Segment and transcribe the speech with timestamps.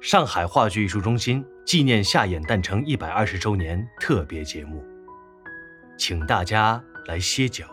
[0.00, 4.84] 上海话剧艺术中心纪念夏衍诞辰一百二十周年特别节目，
[5.98, 7.66] 请大家来歇脚。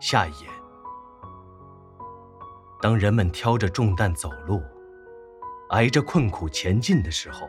[0.00, 0.46] 夏衍，
[2.82, 4.60] 当人们挑着重担走路，
[5.68, 7.48] 挨着困苦前进的时候，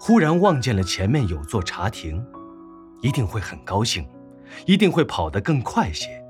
[0.00, 2.24] 忽然望见了前面有座茶亭，
[3.02, 4.08] 一定会很高兴，
[4.64, 6.24] 一定会跑得更快些，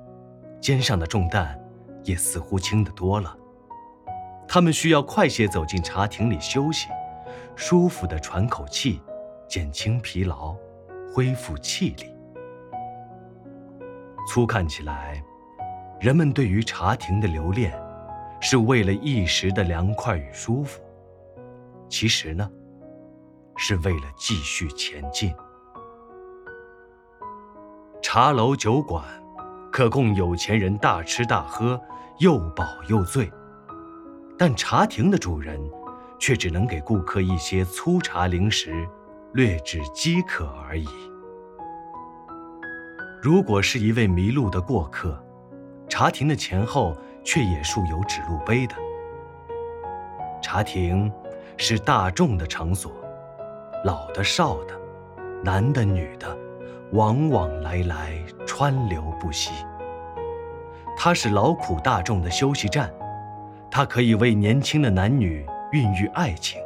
[0.60, 1.56] 肩上的重担
[2.02, 3.36] 也似乎轻得多了。
[4.54, 6.86] 他们需要快些走进茶亭里休息，
[7.56, 9.02] 舒服地喘口气，
[9.48, 10.54] 减轻疲劳，
[11.12, 12.04] 恢复气力。
[14.28, 15.20] 粗看起来，
[15.98, 17.76] 人们对于茶亭的留恋，
[18.40, 20.80] 是为了一时的凉快与舒服；
[21.88, 22.48] 其实呢，
[23.56, 25.34] 是为了继续前进。
[28.00, 29.04] 茶楼酒馆，
[29.72, 31.82] 可供有钱人大吃大喝，
[32.20, 33.28] 又饱又醉。
[34.36, 35.60] 但茶亭的主人，
[36.18, 38.72] 却只能给顾客一些粗茶零食，
[39.32, 40.88] 略止饥渴而已。
[43.22, 45.22] 如果是一位迷路的过客，
[45.88, 48.74] 茶亭的前后却也竖有指路碑的。
[50.42, 51.10] 茶亭
[51.56, 52.92] 是大众的场所，
[53.84, 54.74] 老的少的，
[55.44, 56.36] 男的女的，
[56.90, 59.52] 往往来来，川流不息。
[60.96, 62.92] 它是劳苦大众的休息站。
[63.76, 66.60] 它可以为年轻的男女孕育爱情，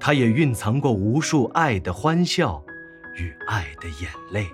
[0.00, 2.60] 它也蕴藏过无数爱的欢笑
[3.14, 4.44] 与爱的眼泪。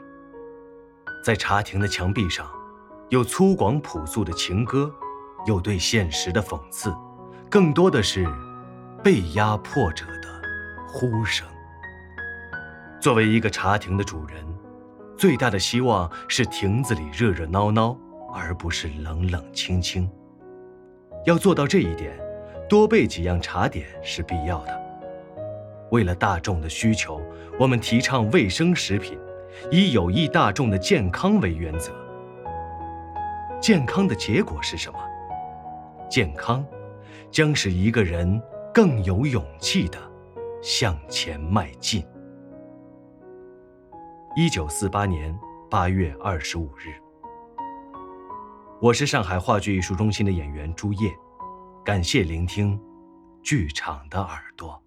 [1.25, 2.47] 在茶亭的墙壁上，
[3.09, 4.93] 有粗犷朴素的情歌，
[5.47, 6.95] 有对现实的讽刺，
[7.48, 8.28] 更多的是
[9.03, 10.28] 被压迫者的
[10.87, 11.48] 呼声。
[13.00, 14.45] 作为一个茶亭的主人，
[15.17, 17.97] 最大的希望是亭子里热热闹闹，
[18.31, 20.06] 而不是冷冷清清。
[21.25, 22.12] 要做到这一点，
[22.69, 24.83] 多备几样茶点是必要的。
[25.91, 27.20] 为了大众的需求，
[27.59, 29.19] 我们提倡卫生食品，
[29.70, 31.93] 以有益大众的健康为原则。
[33.61, 34.99] 健康的结果是什么？
[36.11, 36.65] 健康
[37.31, 38.43] 将使一个人
[38.75, 39.99] 更有勇气地
[40.62, 42.05] 向前迈进。
[44.34, 45.38] 一九四八年
[45.71, 47.01] 八月二十五日。
[48.82, 51.09] 我是上海话剧艺术中心的演员朱烨
[51.84, 52.76] 感谢聆听
[53.41, 54.82] 剧场的耳朵。